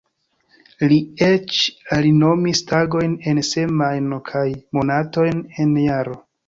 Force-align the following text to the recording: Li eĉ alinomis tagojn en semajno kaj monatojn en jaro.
Li 0.93 0.97
eĉ 1.25 1.59
alinomis 1.97 2.63
tagojn 2.73 3.15
en 3.33 3.45
semajno 3.53 4.21
kaj 4.33 4.47
monatojn 4.79 5.49
en 5.67 5.81
jaro. 5.89 6.23